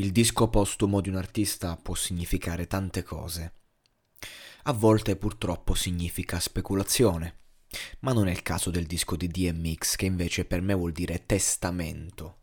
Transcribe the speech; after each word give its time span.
Il 0.00 0.12
disco 0.12 0.48
postumo 0.48 1.02
di 1.02 1.10
un 1.10 1.16
artista 1.16 1.76
può 1.76 1.94
significare 1.94 2.66
tante 2.66 3.02
cose. 3.02 3.52
A 4.62 4.72
volte 4.72 5.14
purtroppo 5.14 5.74
significa 5.74 6.40
speculazione, 6.40 7.40
ma 7.98 8.14
non 8.14 8.26
è 8.26 8.30
il 8.30 8.40
caso 8.40 8.70
del 8.70 8.86
disco 8.86 9.14
di 9.14 9.28
DMX 9.28 9.96
che 9.96 10.06
invece 10.06 10.46
per 10.46 10.62
me 10.62 10.72
vuol 10.72 10.92
dire 10.92 11.26
testamento. 11.26 12.38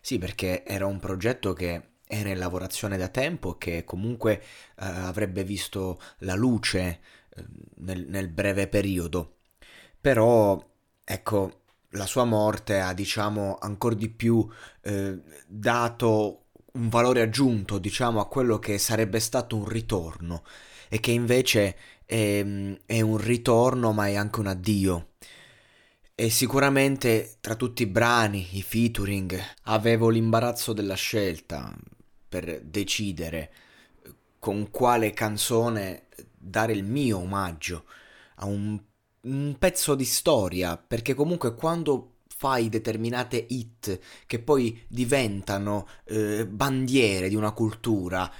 Sì, 0.00 0.18
perché 0.18 0.64
era 0.64 0.86
un 0.86 0.98
progetto 0.98 1.52
che 1.52 1.90
era 2.04 2.30
in 2.30 2.38
lavorazione 2.38 2.96
da 2.96 3.06
tempo 3.06 3.54
e 3.54 3.58
che 3.58 3.84
comunque 3.84 4.40
eh, 4.40 4.44
avrebbe 4.74 5.44
visto 5.44 6.00
la 6.18 6.34
luce 6.34 6.80
eh, 7.36 7.44
nel, 7.76 8.04
nel 8.08 8.30
breve 8.30 8.66
periodo. 8.66 9.42
Però, 10.00 10.60
ecco, 11.04 11.60
la 11.90 12.06
sua 12.06 12.24
morte 12.24 12.80
ha, 12.80 12.92
diciamo, 12.92 13.58
ancora 13.60 13.94
di 13.94 14.08
più 14.08 14.44
eh, 14.80 15.22
dato 15.46 16.40
un 16.76 16.88
valore 16.88 17.22
aggiunto, 17.22 17.78
diciamo, 17.78 18.20
a 18.20 18.28
quello 18.28 18.58
che 18.58 18.78
sarebbe 18.78 19.18
stato 19.18 19.56
un 19.56 19.66
ritorno 19.66 20.44
e 20.88 21.00
che 21.00 21.10
invece 21.10 21.76
è, 22.04 22.44
è 22.84 23.00
un 23.00 23.16
ritorno 23.16 23.92
ma 23.92 24.06
è 24.06 24.14
anche 24.14 24.40
un 24.40 24.46
addio. 24.46 25.08
E 26.14 26.30
sicuramente 26.30 27.36
tra 27.40 27.56
tutti 27.56 27.82
i 27.82 27.86
brani, 27.86 28.46
i 28.52 28.62
featuring, 28.62 29.38
avevo 29.64 30.08
l'imbarazzo 30.08 30.72
della 30.72 30.94
scelta 30.94 31.74
per 32.28 32.62
decidere 32.62 33.52
con 34.38 34.70
quale 34.70 35.12
canzone 35.12 36.06
dare 36.32 36.72
il 36.72 36.84
mio 36.84 37.18
omaggio 37.18 37.84
a 38.36 38.46
un, 38.46 38.80
un 39.22 39.56
pezzo 39.58 39.94
di 39.94 40.04
storia, 40.04 40.76
perché 40.76 41.14
comunque 41.14 41.54
quando 41.54 42.15
fai 42.36 42.68
determinate 42.68 43.46
hit 43.48 43.98
che 44.26 44.38
poi 44.40 44.84
diventano 44.88 45.88
eh, 46.04 46.46
bandiere 46.46 47.30
di 47.30 47.34
una 47.34 47.52
cultura, 47.52 48.30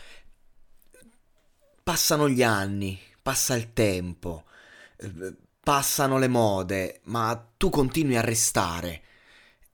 passano 1.83 2.29
gli 2.29 2.43
anni, 2.43 2.99
passa 3.23 3.55
il 3.57 3.73
tempo, 3.73 4.45
eh, 4.99 5.35
passano 5.61 6.19
le 6.19 6.29
mode, 6.29 7.01
ma 7.05 7.53
tu 7.57 7.71
continui 7.71 8.17
a 8.17 8.21
restare. 8.21 9.03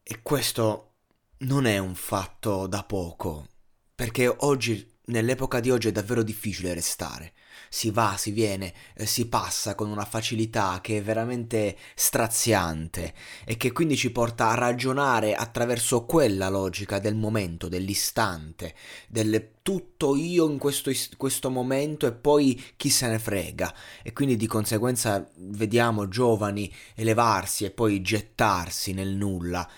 E 0.04 0.22
questo 0.22 0.92
non 1.38 1.66
è 1.66 1.78
un 1.78 1.96
fatto 1.96 2.68
da 2.68 2.84
poco, 2.84 3.48
perché 3.94 4.28
oggi, 4.28 4.91
nell'epoca 5.06 5.60
di 5.60 5.70
oggi, 5.70 5.88
è 5.88 5.92
davvero 5.92 6.22
difficile 6.22 6.74
restare. 6.74 7.32
Si 7.68 7.90
va, 7.90 8.16
si 8.18 8.30
viene, 8.30 8.72
eh, 8.94 9.06
si 9.06 9.28
passa 9.28 9.74
con 9.74 9.90
una 9.90 10.04
facilità 10.04 10.80
che 10.82 10.98
è 10.98 11.02
veramente 11.02 11.76
straziante 11.94 13.14
e 13.44 13.56
che 13.56 13.72
quindi 13.72 13.96
ci 13.96 14.12
porta 14.12 14.50
a 14.50 14.54
ragionare 14.54 15.34
attraverso 15.34 16.04
quella 16.04 16.48
logica 16.48 16.98
del 16.98 17.14
momento, 17.14 17.68
dell'istante, 17.68 18.74
del 19.08 19.52
tutto 19.62 20.16
io 20.16 20.48
in 20.50 20.58
questo, 20.58 20.90
questo 21.16 21.50
momento 21.50 22.06
e 22.06 22.12
poi 22.12 22.62
chi 22.76 22.90
se 22.90 23.08
ne 23.08 23.18
frega. 23.18 23.74
E 24.02 24.12
quindi 24.12 24.36
di 24.36 24.46
conseguenza 24.46 25.26
vediamo 25.36 26.08
giovani 26.08 26.72
elevarsi 26.94 27.64
e 27.64 27.70
poi 27.70 28.02
gettarsi 28.02 28.92
nel 28.92 29.14
nulla 29.14 29.68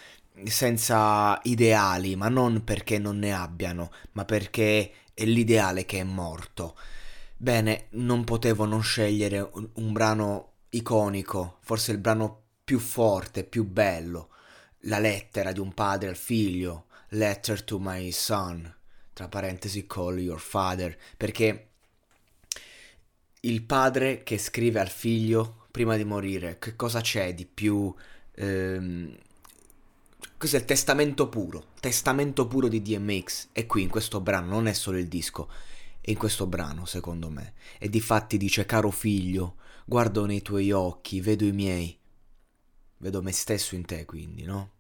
senza 0.46 1.38
ideali, 1.44 2.16
ma 2.16 2.28
non 2.28 2.64
perché 2.64 2.98
non 2.98 3.18
ne 3.18 3.32
abbiano, 3.32 3.90
ma 4.12 4.24
perché 4.24 4.92
è 5.14 5.24
l'ideale 5.24 5.86
che 5.86 6.00
è 6.00 6.04
morto. 6.04 6.76
Bene, 7.36 7.86
non 7.90 8.24
potevo 8.24 8.64
non 8.64 8.82
scegliere 8.82 9.40
un, 9.40 9.68
un 9.74 9.92
brano 9.92 10.52
iconico, 10.70 11.58
forse 11.60 11.92
il 11.92 11.98
brano 11.98 12.42
più 12.64 12.78
forte, 12.78 13.44
più 13.44 13.64
bello, 13.64 14.30
la 14.80 14.98
lettera 14.98 15.52
di 15.52 15.60
un 15.60 15.72
padre 15.72 16.08
al 16.08 16.16
figlio, 16.16 16.86
Letter 17.10 17.62
to 17.62 17.78
my 17.78 18.10
son, 18.10 18.74
tra 19.12 19.28
parentesi 19.28 19.86
call 19.86 20.18
your 20.18 20.40
father, 20.40 20.96
perché 21.16 21.68
il 23.40 23.62
padre 23.62 24.22
che 24.22 24.38
scrive 24.38 24.80
al 24.80 24.88
figlio 24.88 25.66
prima 25.70 25.96
di 25.96 26.04
morire, 26.04 26.58
che 26.58 26.76
cosa 26.76 27.00
c'è 27.00 27.34
di 27.34 27.46
più... 27.46 27.94
Ehm, 28.36 29.16
questo 30.36 30.56
è 30.56 30.60
il 30.60 30.66
testamento 30.66 31.28
puro, 31.28 31.66
testamento 31.80 32.46
puro 32.46 32.68
di 32.68 32.82
DMX, 32.82 33.48
e 33.52 33.66
qui 33.66 33.82
in 33.82 33.88
questo 33.88 34.20
brano 34.20 34.48
non 34.48 34.66
è 34.66 34.72
solo 34.72 34.98
il 34.98 35.08
disco, 35.08 35.48
in 36.02 36.16
questo 36.16 36.46
brano, 36.46 36.84
secondo 36.84 37.30
me. 37.30 37.54
E 37.78 37.88
difatti 37.88 38.36
dice, 38.36 38.66
caro 38.66 38.90
figlio, 38.90 39.56
guardo 39.84 40.26
nei 40.26 40.42
tuoi 40.42 40.70
occhi, 40.70 41.20
vedo 41.20 41.44
i 41.44 41.52
miei. 41.52 41.98
Vedo 42.98 43.22
me 43.22 43.32
stesso 43.32 43.74
in 43.74 43.84
te, 43.84 44.04
quindi, 44.04 44.44
no? 44.44 44.72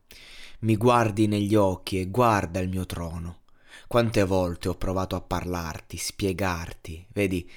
Mi 0.60 0.76
guardi 0.76 1.26
negli 1.26 1.54
occhi 1.54 2.00
e 2.00 2.10
guarda 2.10 2.60
il 2.60 2.68
mio 2.68 2.86
trono. 2.86 3.42
Quante 3.86 4.24
volte 4.24 4.68
ho 4.68 4.76
provato 4.76 5.16
a 5.16 5.20
parlarti, 5.20 5.96
spiegarti, 5.96 7.06
vedi, 7.12 7.48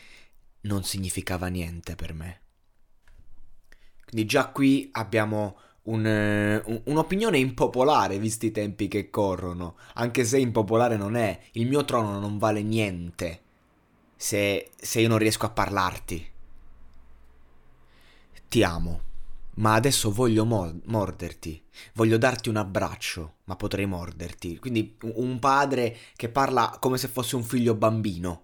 non 0.61 0.83
significava 0.83 1.47
niente 1.47 1.95
per 1.95 2.13
me. 2.13 2.41
Quindi 4.05 4.27
già 4.27 4.47
qui 4.49 4.89
abbiamo 4.93 5.57
un, 5.87 6.05
un, 6.65 6.81
un'opinione 6.85 7.37
impopolare, 7.37 8.19
visti 8.19 8.47
i 8.47 8.51
tempi 8.51 8.87
che 8.87 9.09
corrono, 9.09 9.77
anche 9.95 10.23
se 10.25 10.39
impopolare 10.39 10.97
non 10.97 11.15
è. 11.15 11.39
Il 11.53 11.67
mio 11.67 11.85
trono 11.85 12.19
non 12.19 12.37
vale 12.37 12.61
niente 12.61 13.41
se, 14.15 14.71
se 14.75 15.01
io 15.01 15.07
non 15.07 15.17
riesco 15.17 15.45
a 15.45 15.49
parlarti. 15.51 16.31
Ti 18.49 18.63
amo, 18.63 19.01
ma 19.55 19.73
adesso 19.73 20.11
voglio 20.11 20.45
mo- 20.45 20.79
morderti, 20.85 21.61
voglio 21.93 22.17
darti 22.17 22.49
un 22.49 22.57
abbraccio, 22.57 23.35
ma 23.45 23.55
potrei 23.55 23.85
morderti. 23.85 24.57
Quindi 24.59 24.97
un 25.13 25.39
padre 25.39 25.97
che 26.15 26.29
parla 26.29 26.77
come 26.79 26.97
se 26.97 27.07
fosse 27.07 27.35
un 27.35 27.43
figlio 27.43 27.75
bambino. 27.75 28.43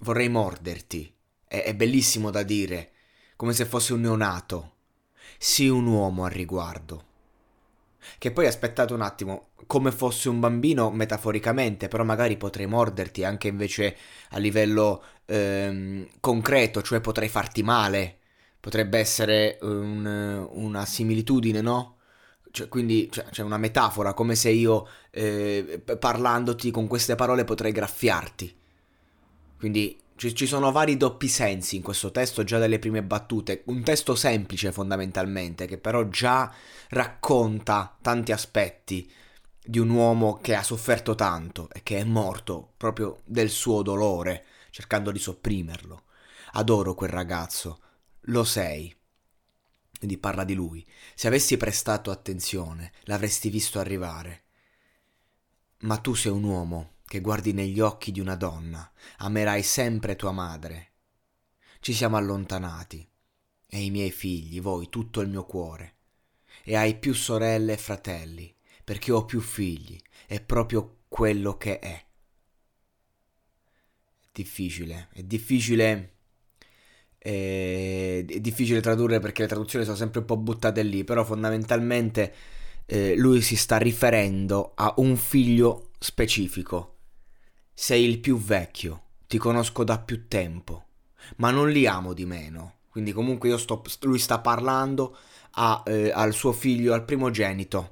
Vorrei 0.00 0.28
morderti. 0.28 1.14
È, 1.46 1.62
è 1.62 1.74
bellissimo 1.74 2.30
da 2.30 2.42
dire, 2.42 2.92
come 3.36 3.52
se 3.52 3.64
fosse 3.64 3.92
un 3.92 4.00
neonato. 4.00 4.71
Sii 5.38 5.68
un 5.68 5.86
uomo 5.86 6.24
al 6.24 6.30
riguardo. 6.30 7.04
Che 8.18 8.32
poi 8.32 8.46
aspettate 8.46 8.92
un 8.92 9.00
attimo, 9.00 9.50
come 9.66 9.92
fosse 9.92 10.28
un 10.28 10.40
bambino 10.40 10.90
metaforicamente, 10.90 11.88
però 11.88 12.04
magari 12.04 12.36
potrei 12.36 12.66
morderti 12.66 13.24
anche 13.24 13.48
invece 13.48 13.96
a 14.30 14.38
livello 14.38 15.02
ehm, 15.26 16.08
concreto, 16.20 16.82
cioè 16.82 17.00
potrei 17.00 17.28
farti 17.28 17.62
male. 17.62 18.18
Potrebbe 18.60 18.98
essere 18.98 19.58
un, 19.62 20.48
una 20.52 20.84
similitudine, 20.84 21.60
no? 21.60 21.96
Cioè, 22.50 22.68
quindi 22.68 23.08
c'è 23.10 23.24
cioè 23.30 23.44
una 23.44 23.56
metafora, 23.58 24.14
come 24.14 24.34
se 24.34 24.50
io 24.50 24.86
eh, 25.10 25.82
parlandoti 25.98 26.70
con 26.70 26.86
queste 26.86 27.14
parole 27.14 27.44
potrei 27.44 27.72
graffiarti. 27.72 28.54
Quindi 29.58 29.98
ci, 30.16 30.34
ci 30.34 30.46
sono 30.46 30.72
vari 30.72 30.96
doppi 30.96 31.28
sensi 31.28 31.76
in 31.76 31.82
questo 31.82 32.10
testo 32.10 32.44
già 32.44 32.58
dalle 32.58 32.78
prime 32.78 33.02
battute, 33.02 33.62
un 33.66 33.82
testo 33.82 34.14
semplice 34.14 34.72
fondamentalmente, 34.72 35.66
che 35.66 35.78
però 35.78 36.08
già 36.08 36.52
racconta 36.90 37.96
tanti 38.00 38.32
aspetti 38.32 39.10
di 39.64 39.78
un 39.78 39.90
uomo 39.90 40.38
che 40.40 40.54
ha 40.54 40.62
sofferto 40.62 41.14
tanto 41.14 41.68
e 41.72 41.82
che 41.82 41.98
è 41.98 42.04
morto 42.04 42.72
proprio 42.76 43.20
del 43.24 43.50
suo 43.50 43.82
dolore, 43.82 44.44
cercando 44.70 45.10
di 45.10 45.18
sopprimerlo. 45.18 46.04
Adoro 46.52 46.94
quel 46.94 47.10
ragazzo, 47.10 47.80
lo 48.26 48.44
sei. 48.44 48.94
Quindi 49.96 50.18
parla 50.18 50.44
di 50.44 50.54
lui. 50.54 50.84
Se 51.14 51.28
avessi 51.28 51.56
prestato 51.56 52.10
attenzione, 52.10 52.92
l'avresti 53.02 53.50
visto 53.50 53.78
arrivare. 53.78 54.42
Ma 55.82 55.96
tu 55.98 56.14
sei 56.14 56.32
un 56.32 56.42
uomo 56.42 56.94
che 57.12 57.20
guardi 57.20 57.52
negli 57.52 57.78
occhi 57.78 58.10
di 58.10 58.20
una 58.20 58.36
donna, 58.36 58.90
amerai 59.18 59.62
sempre 59.62 60.16
tua 60.16 60.32
madre. 60.32 60.92
Ci 61.80 61.92
siamo 61.92 62.16
allontanati, 62.16 63.06
e 63.66 63.84
i 63.84 63.90
miei 63.90 64.10
figli, 64.10 64.62
voi, 64.62 64.88
tutto 64.88 65.20
il 65.20 65.28
mio 65.28 65.44
cuore. 65.44 65.96
E 66.64 66.74
hai 66.74 66.96
più 66.96 67.12
sorelle 67.12 67.74
e 67.74 67.76
fratelli, 67.76 68.56
perché 68.82 69.12
ho 69.12 69.26
più 69.26 69.42
figli, 69.42 70.00
è 70.26 70.40
proprio 70.40 71.00
quello 71.06 71.58
che 71.58 71.80
è. 71.80 72.02
Difficile, 74.32 75.08
è 75.12 75.22
difficile 75.22 76.14
è 77.18 78.24
difficile 78.40 78.80
tradurre 78.80 79.20
perché 79.20 79.42
le 79.42 79.48
traduzioni 79.48 79.84
sono 79.84 79.98
sempre 79.98 80.20
un 80.20 80.24
po' 80.24 80.38
buttate 80.38 80.82
lì, 80.82 81.04
però 81.04 81.24
fondamentalmente 81.24 82.34
eh, 82.86 83.16
lui 83.16 83.42
si 83.42 83.54
sta 83.54 83.76
riferendo 83.76 84.72
a 84.74 84.94
un 84.96 85.14
figlio 85.18 85.90
specifico. 85.98 86.91
Sei 87.74 88.04
il 88.04 88.18
più 88.18 88.38
vecchio, 88.38 89.02
ti 89.26 89.38
conosco 89.38 89.82
da 89.82 89.98
più 89.98 90.28
tempo, 90.28 90.84
ma 91.36 91.50
non 91.50 91.70
li 91.70 91.86
amo 91.86 92.12
di 92.12 92.26
meno. 92.26 92.74
Quindi 92.90 93.12
comunque 93.12 93.48
io 93.48 93.56
sto, 93.56 93.82
lui 94.02 94.18
sta 94.18 94.40
parlando 94.40 95.16
a, 95.52 95.82
eh, 95.86 96.10
al 96.14 96.34
suo 96.34 96.52
figlio, 96.52 96.92
al 96.92 97.04
primogenito, 97.04 97.90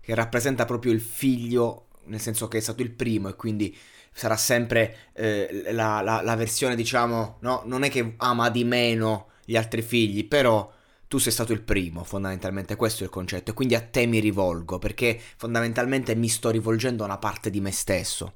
che 0.00 0.14
rappresenta 0.14 0.66
proprio 0.66 0.92
il 0.92 1.00
figlio, 1.00 1.86
nel 2.04 2.20
senso 2.20 2.48
che 2.48 2.58
è 2.58 2.60
stato 2.60 2.82
il 2.82 2.90
primo 2.90 3.28
e 3.28 3.34
quindi 3.34 3.74
sarà 4.12 4.36
sempre 4.36 5.10
eh, 5.14 5.72
la, 5.72 6.02
la, 6.02 6.20
la, 6.20 6.36
versione, 6.36 6.76
diciamo, 6.76 7.38
no? 7.40 7.62
Non 7.64 7.82
è 7.82 7.90
che 7.90 8.14
ama 8.18 8.50
di 8.50 8.64
meno 8.64 9.28
gli 9.46 9.56
altri 9.56 9.80
figli, 9.80 10.28
però 10.28 10.70
tu 11.08 11.16
sei 11.18 11.32
stato 11.32 11.54
il 11.54 11.62
primo, 11.62 12.04
fondamentalmente 12.04 12.76
questo 12.76 13.02
è 13.02 13.06
il 13.06 13.12
concetto, 13.12 13.50
e 13.50 13.54
quindi 13.54 13.74
a 13.74 13.80
te 13.80 14.04
mi 14.04 14.20
rivolgo, 14.20 14.78
perché 14.78 15.18
fondamentalmente 15.36 16.14
mi 16.14 16.28
sto 16.28 16.50
rivolgendo 16.50 17.02
a 17.02 17.06
una 17.06 17.18
parte 17.18 17.48
di 17.48 17.60
me 17.60 17.72
stesso, 17.72 18.32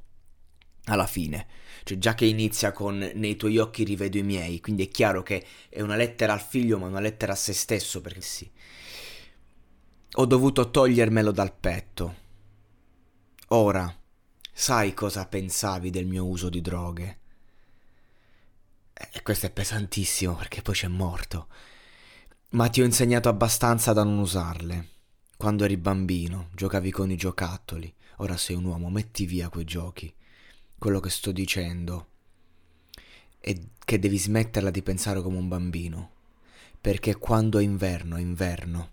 alla 0.89 1.07
fine. 1.07 1.47
Cioè, 1.85 1.99
già 1.99 2.15
che 2.15 2.27
inizia 2.27 2.73
con 2.73 2.99
nei 3.15 3.37
tuoi 3.37 3.59
occhi 3.59 3.85
rivedo 3.85 4.19
i 4.19 4.23
miei, 4.23 4.61
quindi 4.61 4.85
è 4.85 4.89
chiaro 4.89 5.23
che 5.23 5.47
è 5.69 5.81
una 5.81 5.97
lettera 5.97 6.33
al 6.33 6.41
figlio, 6.41 6.79
ma 6.79 6.87
una 6.87 7.01
lettera 7.01 7.33
a 7.33 7.37
se 7.37 7.53
stesso, 7.53 8.01
perché 8.01 8.21
sì. 8.21 8.51
Ho 10.13 10.27
dovuto 10.27 10.71
togliermelo 10.71 11.31
dal 11.31 11.55
petto. 11.55 12.27
Ora, 13.49 13.95
sai 14.53 14.93
cosa 14.95 15.27
pensavi 15.27 15.91
del 15.91 16.07
mio 16.07 16.27
uso 16.27 16.49
di 16.49 16.61
droghe? 16.61 17.19
E 18.93 19.23
questo 19.23 19.47
è 19.47 19.51
pesantissimo 19.51 20.35
perché 20.35 20.61
poi 20.61 20.75
c'è 20.75 20.89
morto. 20.89 21.49
Ma 22.51 22.69
ti 22.69 22.81
ho 22.81 22.85
insegnato 22.85 23.29
abbastanza 23.29 23.93
da 23.93 24.03
non 24.03 24.19
usarle. 24.19 24.89
Quando 25.37 25.65
eri 25.65 25.77
bambino, 25.77 26.49
giocavi 26.55 26.91
con 26.91 27.11
i 27.11 27.17
giocattoli. 27.17 27.95
Ora 28.17 28.37
sei 28.37 28.57
un 28.57 28.65
uomo, 28.65 28.91
metti 28.91 29.25
via 29.27 29.49
quei 29.49 29.65
giochi 29.65 30.13
quello 30.79 31.01
che 31.01 31.11
sto 31.11 31.33
dicendo 31.33 32.07
è 33.41 33.59
che 33.85 33.99
devi 33.99 34.17
smetterla 34.17 34.71
di 34.71 34.83
pensare 34.83 35.21
come 35.23 35.37
un 35.37 35.49
bambino, 35.49 36.13
perché 36.81 37.17
quando 37.17 37.59
è 37.59 37.63
inverno 37.63 38.17
è 38.17 38.21
inverno. 38.21 38.93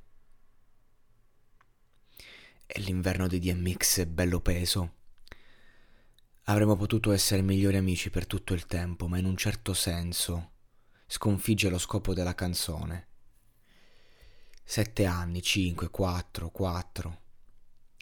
E 2.65 2.79
l'inverno 2.79 3.27
di 3.27 3.39
DMX 3.39 3.99
è 3.99 4.05
bello 4.07 4.39
peso. 4.41 4.93
Avremmo 6.45 6.75
potuto 6.75 7.11
essere 7.11 7.41
migliori 7.41 7.77
amici 7.77 8.09
per 8.09 8.25
tutto 8.25 8.53
il 8.53 8.65
tempo, 8.65 9.07
ma 9.07 9.17
in 9.17 9.25
un 9.25 9.37
certo 9.37 9.73
senso 9.73 10.51
sconfigge 11.07 11.69
lo 11.69 11.77
scopo 11.77 12.13
della 12.13 12.33
canzone. 12.33 13.07
Sette 14.63 15.05
anni, 15.05 15.43
cinque, 15.43 15.89
quattro, 15.89 16.49
quattro. 16.49 17.21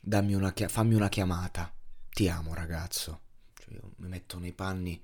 Dammi 0.01 0.33
una 0.33 0.53
chia- 0.53 0.69
fammi 0.69 0.93
una 0.93 1.09
chiamata. 1.09 1.73
Ti 2.09 2.29
amo, 2.29 2.53
ragazzo 2.53 3.23
io 3.71 3.91
mi 3.97 4.07
metto 4.07 4.39
nei 4.39 4.53
panni 4.53 5.01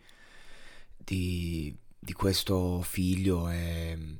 di, 0.97 1.75
di 1.97 2.13
questo 2.13 2.81
figlio 2.81 3.50
e, 3.50 4.17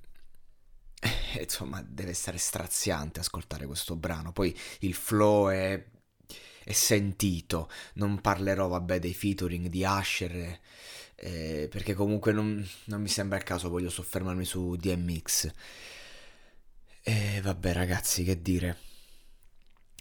e, 1.36 1.41
insomma 1.41 1.81
deve 1.81 2.12
essere 2.12 2.38
straziante 2.38 3.19
ascoltare 3.19 3.65
questo 3.65 3.95
brano. 3.95 4.31
Poi 4.31 4.57
il 4.80 4.94
flow 4.94 5.50
è, 5.50 5.83
è 6.63 6.71
sentito, 6.71 7.69
non 7.94 8.21
parlerò 8.21 8.68
vabbè 8.68 9.00
dei 9.00 9.13
featuring 9.13 9.68
di 9.68 9.83
Asher 9.83 10.59
eh, 11.21 11.68
perché 11.69 11.94
comunque 11.94 12.31
non, 12.31 12.65
non, 12.86 13.01
mi 13.01 13.09
sembra 13.09 13.38
il 13.38 13.44
caso, 13.44 13.69
voglio 13.69 13.89
soffermarmi 13.89 14.45
su 14.45 14.75
DMX. 14.75 15.51
E 17.03 17.41
vabbè 17.41 17.74
ragazzi, 17.74 18.24
che 18.24 18.41
dire. 18.41 18.77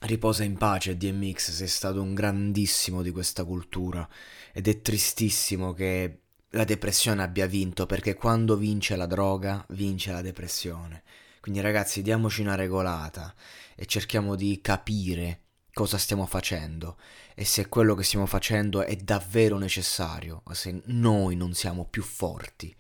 Riposa 0.01 0.45
in 0.45 0.57
pace 0.57 0.97
DMX, 0.97 1.51
sei 1.51 1.67
stato 1.67 2.01
un 2.01 2.15
grandissimo 2.15 3.03
di 3.03 3.11
questa 3.11 3.45
cultura 3.45 4.09
ed 4.53 4.69
è 4.69 4.81
tristissimo 4.81 5.73
che 5.73 6.21
la 6.51 6.63
depressione 6.63 7.21
abbia 7.21 7.47
vinto 7.47 7.85
perché 7.85 8.15
quando 8.15 8.57
vince 8.57 8.95
la 8.95 9.07
droga 9.07 9.67
vince 9.71 10.13
la 10.13 10.23
depressione. 10.23 11.03
Quindi 11.41 11.61
ragazzi 11.61 12.01
diamoci 12.01 12.43
una 12.43 12.55
regolata 12.55 13.35
e 13.75 13.87
cerchiamo 13.87 14.37
di 14.37 14.61
capire 14.63 15.41
cosa 15.73 15.99
stiamo 15.99 16.27
facendo 16.27 16.97
e 17.35 17.45
se 17.45 17.69
quello 17.69 17.97
che 17.97 18.05
stiamo 18.05 18.27
facendo 18.27 18.83
è 18.83 18.95
davvero 18.95 19.59
necessario 19.59 20.43
se 20.53 20.81
noi 20.87 21.35
non 21.35 21.55
siamo 21.55 21.85
più 21.85 22.03
forti 22.05 22.73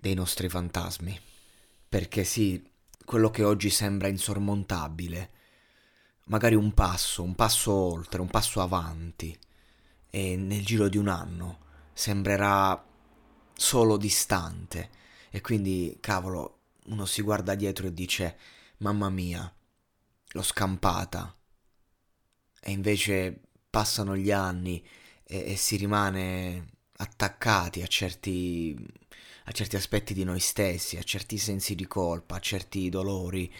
dei 0.00 0.14
nostri 0.14 0.48
fantasmi. 0.48 1.20
Perché 1.88 2.24
sì, 2.24 2.68
quello 3.04 3.30
che 3.30 3.44
oggi 3.44 3.70
sembra 3.70 4.08
insormontabile 4.08 5.36
magari 6.28 6.54
un 6.54 6.72
passo, 6.72 7.22
un 7.22 7.34
passo 7.34 7.72
oltre, 7.72 8.20
un 8.20 8.28
passo 8.28 8.60
avanti. 8.60 9.36
E 10.10 10.36
nel 10.36 10.64
giro 10.64 10.88
di 10.88 10.96
un 10.96 11.08
anno 11.08 11.58
sembrerà 11.92 12.82
solo 13.54 13.96
distante. 13.96 14.90
E 15.30 15.40
quindi 15.40 15.96
cavolo 16.00 16.60
uno 16.86 17.04
si 17.04 17.20
guarda 17.22 17.54
dietro 17.54 17.86
e 17.86 17.92
dice 17.92 18.38
mamma 18.78 19.10
mia 19.10 19.52
l'ho 20.32 20.42
scampata. 20.42 21.34
E 22.60 22.70
invece 22.70 23.40
passano 23.70 24.16
gli 24.16 24.30
anni 24.30 24.84
e, 25.24 25.52
e 25.52 25.56
si 25.56 25.76
rimane 25.76 26.66
attaccati 26.96 27.82
a 27.82 27.86
certi, 27.86 28.76
a 29.44 29.52
certi 29.52 29.76
aspetti 29.76 30.14
di 30.14 30.24
noi 30.24 30.40
stessi, 30.40 30.96
a 30.96 31.02
certi 31.02 31.38
sensi 31.38 31.74
di 31.74 31.86
colpa, 31.86 32.36
a 32.36 32.40
certi 32.40 32.88
dolori 32.88 33.52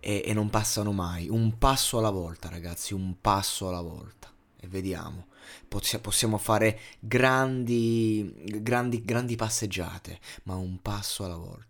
e, 0.00 0.22
e 0.24 0.32
non 0.32 0.50
passano 0.50 0.92
mai. 0.92 1.28
Un 1.28 1.58
passo 1.58 1.98
alla 1.98 2.10
volta, 2.10 2.48
ragazzi, 2.48 2.94
un 2.94 3.14
passo 3.20 3.68
alla 3.68 3.82
volta. 3.82 4.28
E 4.58 4.66
vediamo. 4.66 5.26
Possiamo 5.68 6.38
fare 6.38 6.80
grandi, 6.98 8.34
grandi, 8.60 9.02
grandi 9.04 9.36
passeggiate, 9.36 10.18
ma 10.44 10.56
un 10.56 10.80
passo 10.82 11.24
alla 11.24 11.36
volta. 11.36 11.69